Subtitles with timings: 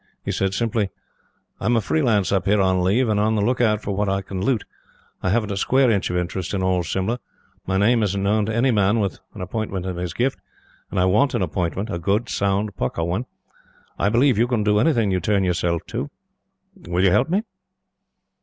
[0.25, 0.89] He said simply:
[1.59, 4.41] "I'm a Freelance up here on leave, and on the lookout for what I can
[4.43, 4.63] loot.
[5.21, 7.19] I haven't a square inch of interest in all Simla.
[7.67, 10.39] My name isn't known to any man with an appointment in his gift,
[10.89, 13.27] and I want an appointment a good, sound, pukka one.
[13.99, 16.09] I believe you can do anything you turn yourself to
[16.81, 16.91] do.
[16.91, 17.43] Will you help me?"